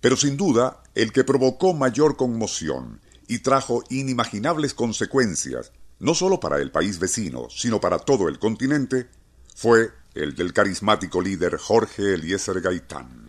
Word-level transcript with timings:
Pero 0.00 0.16
sin 0.16 0.36
duda, 0.36 0.82
el 0.94 1.12
que 1.12 1.24
provocó 1.24 1.74
mayor 1.74 2.16
conmoción 2.16 3.00
y 3.28 3.40
trajo 3.40 3.82
inimaginables 3.90 4.74
consecuencias, 4.74 5.72
no 5.98 6.14
solo 6.14 6.40
para 6.40 6.58
el 6.58 6.70
país 6.70 6.98
vecino, 6.98 7.48
sino 7.50 7.80
para 7.80 7.98
todo 7.98 8.28
el 8.28 8.38
continente, 8.38 9.08
fue 9.54 9.90
el 10.14 10.34
del 10.34 10.52
carismático 10.52 11.20
líder 11.20 11.56
Jorge 11.56 12.14
Eliezer 12.14 12.60
Gaitán. 12.60 13.26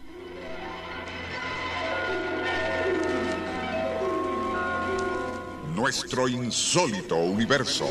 Nuestro 5.75 6.27
insólito 6.27 7.15
universo. 7.17 7.87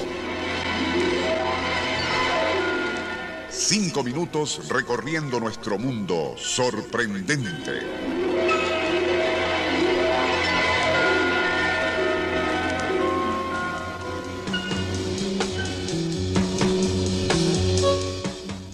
Cinco 3.48 4.02
minutos 4.02 4.68
recorriendo 4.68 5.40
nuestro 5.40 5.78
mundo 5.78 6.34
sorprendente. 6.36 8.15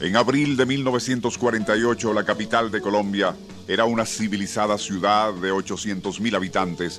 En 0.03 0.17
abril 0.17 0.56
de 0.56 0.67
1948, 0.67 2.12
la 2.12 2.25
capital 2.25 2.72
de 2.72 2.81
Colombia 2.81 3.36
era 3.69 3.84
una 3.84 4.05
civilizada 4.05 4.77
ciudad 4.77 5.33
de 5.33 5.53
800.000 5.53 6.34
habitantes 6.34 6.98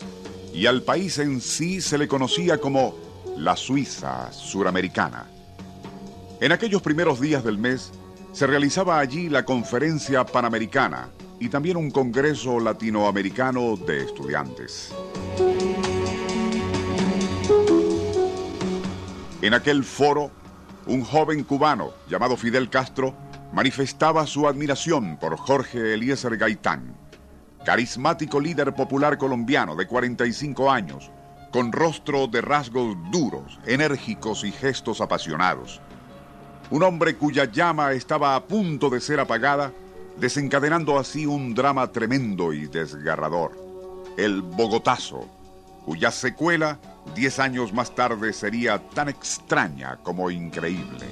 y 0.53 0.67
al 0.67 0.83
país 0.83 1.17
en 1.17 1.41
sí 1.41 1.81
se 1.81 1.97
le 1.97 2.07
conocía 2.07 2.59
como 2.59 2.95
la 3.35 3.57
Suiza 3.57 4.31
suramericana. 4.31 5.25
En 6.39 6.53
aquellos 6.53 6.81
primeros 6.81 7.19
días 7.19 7.43
del 7.43 7.57
mes 7.57 7.91
se 8.31 8.47
realizaba 8.47 8.99
allí 8.99 9.27
la 9.27 9.43
Conferencia 9.43 10.25
Panamericana 10.25 11.09
y 11.41 11.49
también 11.49 11.75
un 11.75 11.91
Congreso 11.91 12.57
Latinoamericano 12.61 13.75
de 13.75 14.05
Estudiantes. 14.05 14.93
En 19.41 19.53
aquel 19.53 19.83
foro, 19.83 20.31
un 20.87 21.03
joven 21.03 21.43
cubano 21.43 21.91
llamado 22.09 22.37
Fidel 22.37 22.69
Castro 22.69 23.15
manifestaba 23.53 24.25
su 24.27 24.47
admiración 24.47 25.17
por 25.17 25.37
Jorge 25.37 25.93
Eliezer 25.93 26.37
Gaitán, 26.37 26.95
carismático 27.63 28.39
líder 28.39 28.73
popular 28.73 29.17
colombiano 29.17 29.75
de 29.75 29.87
45 29.87 30.71
años, 30.71 31.11
con 31.51 31.71
rostro 31.71 32.27
de 32.27 32.41
rasgos 32.41 32.97
duros, 33.11 33.59
enérgicos 33.65 34.43
y 34.43 34.51
gestos 34.51 35.01
apasionados. 35.01 35.81
Un 36.71 36.83
hombre 36.83 37.15
cuya 37.15 37.45
llama 37.45 37.93
estaba 37.93 38.35
a 38.35 38.43
punto 38.43 38.89
de 38.89 38.99
ser 38.99 39.19
apagada, 39.19 39.71
desencadenando 40.17 40.97
así 40.97 41.25
un 41.25 41.53
drama 41.53 41.91
tremendo 41.91 42.53
y 42.53 42.65
desgarrador, 42.65 43.51
el 44.17 44.41
Bogotazo, 44.41 45.27
cuya 45.85 46.09
secuela 46.11 46.79
diez 47.15 47.39
años 47.39 47.73
más 47.73 47.93
tarde 47.93 48.33
sería 48.33 48.79
tan 48.89 49.09
extraña 49.09 49.97
como 49.97 50.31
increíble. 50.31 51.05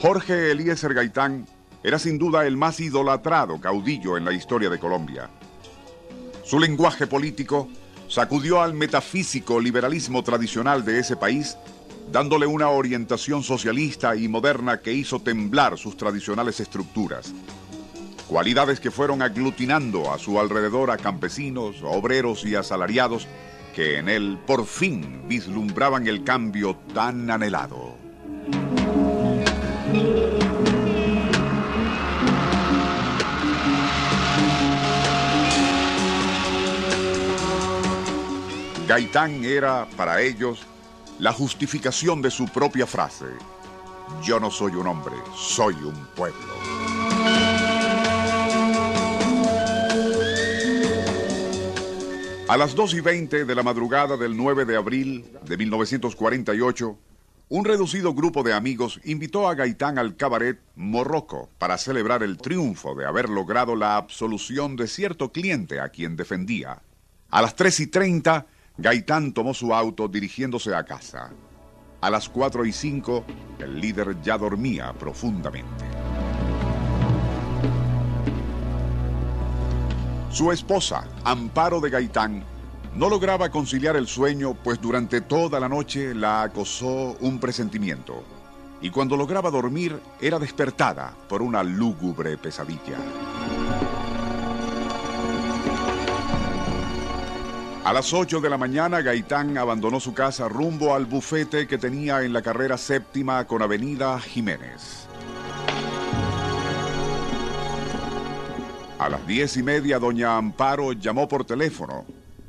Jorge 0.00 0.50
Eliezer 0.50 0.92
Gaitán 0.94 1.46
era 1.82 1.98
sin 1.98 2.18
duda 2.18 2.46
el 2.46 2.56
más 2.56 2.80
idolatrado 2.80 3.60
caudillo 3.60 4.16
en 4.16 4.24
la 4.24 4.32
historia 4.32 4.68
de 4.68 4.78
Colombia. 4.78 5.30
Su 6.42 6.58
lenguaje 6.58 7.06
político 7.06 7.68
sacudió 8.08 8.60
al 8.60 8.74
metafísico 8.74 9.60
liberalismo 9.60 10.22
tradicional 10.22 10.84
de 10.84 10.98
ese 10.98 11.16
país, 11.16 11.56
dándole 12.12 12.46
una 12.46 12.68
orientación 12.68 13.42
socialista 13.42 14.14
y 14.14 14.28
moderna 14.28 14.80
que 14.80 14.92
hizo 14.92 15.20
temblar 15.20 15.78
sus 15.78 15.96
tradicionales 15.96 16.60
estructuras 16.60 17.32
cualidades 18.26 18.80
que 18.80 18.90
fueron 18.90 19.22
aglutinando 19.22 20.12
a 20.12 20.18
su 20.18 20.38
alrededor 20.40 20.90
a 20.90 20.96
campesinos, 20.96 21.76
obreros 21.82 22.44
y 22.44 22.54
asalariados 22.54 23.26
que 23.74 23.98
en 23.98 24.08
él 24.08 24.38
por 24.46 24.66
fin 24.66 25.22
vislumbraban 25.26 26.06
el 26.06 26.22
cambio 26.24 26.76
tan 26.94 27.30
anhelado. 27.30 27.96
Gaitán 38.86 39.44
era, 39.44 39.88
para 39.96 40.20
ellos, 40.20 40.60
la 41.18 41.32
justificación 41.32 42.20
de 42.22 42.30
su 42.30 42.46
propia 42.46 42.86
frase. 42.86 43.26
Yo 44.22 44.38
no 44.38 44.50
soy 44.50 44.74
un 44.74 44.86
hombre, 44.86 45.16
soy 45.34 45.74
un 45.74 46.06
pueblo. 46.14 46.73
A 52.46 52.58
las 52.58 52.74
2 52.74 52.94
y 52.94 53.00
20 53.00 53.46
de 53.46 53.54
la 53.54 53.62
madrugada 53.62 54.18
del 54.18 54.36
9 54.36 54.66
de 54.66 54.76
abril 54.76 55.24
de 55.46 55.56
1948, 55.56 56.98
un 57.48 57.64
reducido 57.64 58.12
grupo 58.12 58.42
de 58.42 58.52
amigos 58.52 59.00
invitó 59.04 59.48
a 59.48 59.54
Gaitán 59.54 59.98
al 59.98 60.14
cabaret 60.16 60.60
Morroco 60.76 61.48
para 61.56 61.78
celebrar 61.78 62.22
el 62.22 62.36
triunfo 62.36 62.94
de 62.94 63.06
haber 63.06 63.30
logrado 63.30 63.76
la 63.76 63.96
absolución 63.96 64.76
de 64.76 64.88
cierto 64.88 65.32
cliente 65.32 65.80
a 65.80 65.88
quien 65.88 66.16
defendía. 66.16 66.82
A 67.30 67.40
las 67.40 67.56
3 67.56 67.80
y 67.80 67.86
30, 67.86 68.46
Gaitán 68.76 69.32
tomó 69.32 69.54
su 69.54 69.72
auto 69.72 70.06
dirigiéndose 70.06 70.74
a 70.74 70.84
casa. 70.84 71.30
A 72.02 72.10
las 72.10 72.28
4 72.28 72.66
y 72.66 72.72
5, 72.72 73.24
el 73.60 73.80
líder 73.80 74.20
ya 74.22 74.36
dormía 74.36 74.92
profundamente. 74.92 75.93
Su 80.34 80.50
esposa, 80.50 81.04
Amparo 81.22 81.78
de 81.78 81.90
Gaitán, 81.90 82.42
no 82.96 83.08
lograba 83.08 83.50
conciliar 83.50 83.94
el 83.94 84.08
sueño, 84.08 84.54
pues 84.54 84.80
durante 84.80 85.20
toda 85.20 85.60
la 85.60 85.68
noche 85.68 86.12
la 86.12 86.42
acosó 86.42 87.16
un 87.20 87.38
presentimiento, 87.38 88.24
y 88.80 88.90
cuando 88.90 89.16
lograba 89.16 89.52
dormir 89.52 89.96
era 90.20 90.40
despertada 90.40 91.14
por 91.28 91.40
una 91.40 91.62
lúgubre 91.62 92.36
pesadilla. 92.36 92.96
A 97.84 97.92
las 97.92 98.12
8 98.12 98.40
de 98.40 98.50
la 98.50 98.58
mañana, 98.58 99.02
Gaitán 99.02 99.56
abandonó 99.56 100.00
su 100.00 100.14
casa 100.14 100.48
rumbo 100.48 100.96
al 100.96 101.06
bufete 101.06 101.68
que 101.68 101.78
tenía 101.78 102.24
en 102.24 102.32
la 102.32 102.42
carrera 102.42 102.76
séptima 102.76 103.44
con 103.46 103.62
Avenida 103.62 104.18
Jiménez. 104.18 105.06
A 109.04 109.10
las 109.10 109.26
diez 109.26 109.58
y 109.58 109.62
media, 109.62 109.98
doña 109.98 110.38
Amparo 110.38 110.92
llamó 110.94 111.28
por 111.28 111.44
teléfono 111.44 112.06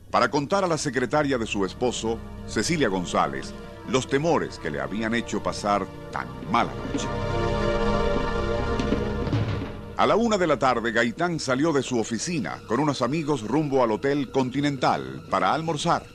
para 0.09 0.31
contar 0.31 0.63
a 0.63 0.67
la 0.67 0.77
secretaria 0.77 1.37
de 1.37 1.45
su 1.45 1.65
esposo, 1.65 2.17
Cecilia 2.47 2.87
González, 2.87 3.53
los 3.89 4.07
temores 4.07 4.57
que 4.57 4.71
le 4.71 4.79
habían 4.79 5.13
hecho 5.15 5.43
pasar 5.43 5.85
tan 6.13 6.29
mala 6.49 6.71
noche. 6.73 7.09
A 9.97 10.07
la 10.07 10.15
una 10.15 10.37
de 10.37 10.47
la 10.47 10.57
tarde, 10.57 10.93
Gaitán 10.93 11.41
salió 11.41 11.73
de 11.73 11.83
su 11.83 11.99
oficina 11.99 12.61
con 12.69 12.79
unos 12.79 13.01
amigos 13.01 13.41
rumbo 13.41 13.83
al 13.83 13.91
Hotel 13.91 14.31
Continental 14.31 15.25
para 15.29 15.53
almorzar. 15.53 16.05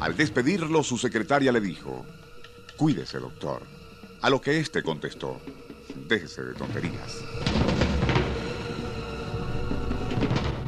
Al 0.00 0.14
despedirlo, 0.14 0.82
su 0.82 0.98
secretaria 0.98 1.50
le 1.50 1.62
dijo, 1.62 2.04
Cuídese, 2.76 3.18
doctor. 3.18 3.62
A 4.20 4.28
lo 4.28 4.38
que 4.38 4.60
éste 4.60 4.82
contestó, 4.82 5.40
déjese 6.06 6.42
de 6.42 6.52
tonterías. 6.52 7.24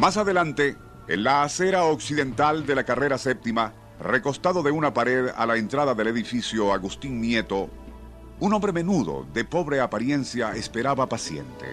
Más 0.05 0.19
adelante, 0.19 0.77
en 1.09 1.25
la 1.25 1.45
acera 1.45 1.85
occidental 1.85 2.67
de 2.67 2.75
la 2.75 2.85
carrera 2.85 3.17
séptima, 3.17 3.73
recostado 3.99 4.63
de 4.63 4.71
una 4.71 4.93
pared 4.93 5.31
a 5.35 5.47
la 5.47 5.57
entrada 5.57 5.95
del 5.95 6.09
edificio 6.09 6.75
Agustín 6.75 7.23
Nieto, 7.23 7.71
un 8.39 8.53
hombre 8.53 8.71
menudo, 8.71 9.27
de 9.33 9.47
pobre 9.47 9.81
apariencia, 9.81 10.55
esperaba 10.57 11.09
paciente. 11.09 11.65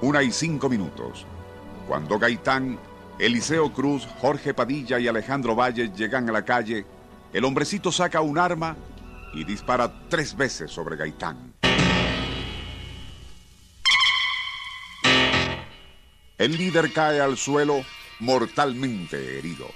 Una 0.00 0.22
y 0.22 0.30
cinco 0.30 0.68
minutos. 0.68 1.26
Cuando 1.88 2.16
Gaitán, 2.16 2.78
Eliseo 3.18 3.72
Cruz, 3.72 4.06
Jorge 4.20 4.54
Padilla 4.54 5.00
y 5.00 5.08
Alejandro 5.08 5.56
Valle 5.56 5.90
llegan 5.90 6.28
a 6.28 6.32
la 6.32 6.44
calle, 6.44 6.86
el 7.32 7.44
hombrecito 7.44 7.90
saca 7.90 8.20
un 8.20 8.38
arma 8.38 8.76
y 9.34 9.42
dispara 9.42 9.92
tres 10.08 10.36
veces 10.36 10.70
sobre 10.70 10.94
Gaitán. 10.94 11.55
El 16.38 16.58
líder 16.58 16.92
cae 16.92 17.20
al 17.20 17.38
suelo 17.38 17.82
mortalmente 18.18 19.38
herido. 19.38 19.70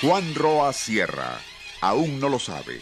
Juan 0.00 0.34
Roa 0.34 0.72
Sierra 0.72 1.38
aún 1.80 2.18
no 2.18 2.28
lo 2.28 2.40
sabe, 2.40 2.80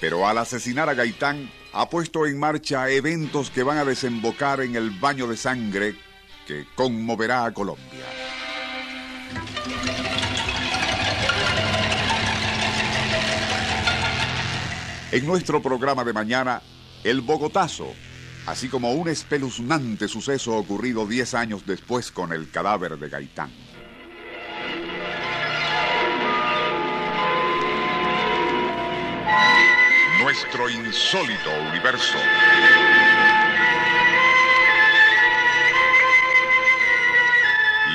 pero 0.00 0.26
al 0.26 0.38
asesinar 0.38 0.88
a 0.88 0.94
Gaitán 0.94 1.50
ha 1.74 1.90
puesto 1.90 2.26
en 2.26 2.38
marcha 2.38 2.88
eventos 2.88 3.50
que 3.50 3.62
van 3.62 3.76
a 3.76 3.84
desembocar 3.84 4.62
en 4.62 4.74
el 4.76 4.90
baño 4.90 5.26
de 5.26 5.36
sangre 5.36 5.94
que 6.46 6.66
conmoverá 6.74 7.44
a 7.44 7.52
Colombia. 7.52 8.06
En 15.12 15.26
nuestro 15.26 15.60
programa 15.60 16.02
de 16.04 16.12
mañana, 16.12 16.62
el 17.04 17.20
Bogotazo, 17.20 17.92
así 18.46 18.68
como 18.68 18.92
un 18.92 19.08
espeluznante 19.08 20.08
suceso 20.08 20.56
ocurrido 20.56 21.06
10 21.06 21.34
años 21.34 21.66
después 21.66 22.10
con 22.10 22.32
el 22.32 22.50
cadáver 22.50 22.98
de 22.98 23.08
Gaitán. 23.08 23.50
Nuestro 30.22 30.68
insólito 30.68 31.50
universo. 31.70 32.18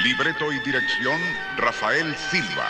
Libreto 0.03 0.51
y 0.51 0.59
dirección, 0.59 1.19
Rafael 1.57 2.15
Silva. 2.15 2.67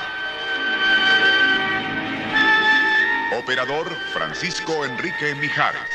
Operador, 3.37 3.93
Francisco 4.13 4.85
Enrique 4.85 5.35
Mijares. 5.35 5.94